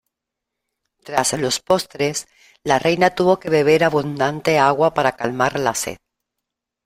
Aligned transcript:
Tras 1.03 1.33
los 1.33 1.59
postres, 1.59 2.27
la 2.63 2.79
reina 2.79 3.11
tuvo 3.13 3.37
que 3.39 3.51
beber 3.51 3.83
abundante 3.83 4.57
agua 4.57 4.95
para 4.95 5.11
calmar 5.15 5.59
la 5.59 5.75
sed. 5.75 5.97